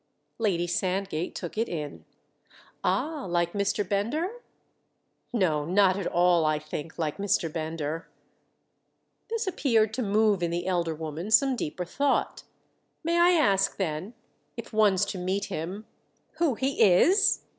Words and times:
Lady 0.39 0.65
Sandgate 0.65 1.35
took 1.35 1.59
it 1.59 1.69
in. 1.69 2.05
"Ah, 2.83 3.25
like 3.27 3.53
Mr. 3.53 3.87
Bender?" 3.87 4.29
"No, 5.31 5.63
not 5.63 5.95
at 5.95 6.07
all, 6.07 6.43
I 6.43 6.57
think, 6.57 6.97
like 6.97 7.17
Mr. 7.17 7.53
Bender." 7.53 8.07
This 9.29 9.45
appeared 9.45 9.93
to 9.93 10.01
move 10.01 10.41
in 10.41 10.49
the 10.49 10.65
elder 10.65 10.95
woman 10.95 11.29
some 11.29 11.55
deeper 11.55 11.85
thought 11.85 12.41
"May 13.03 13.19
I 13.19 13.33
ask 13.33 13.77
then—if 13.77 14.73
one's 14.73 15.05
to 15.05 15.19
meet 15.19 15.45
him—who 15.45 16.55
he 16.55 16.81
is?" 16.81 17.41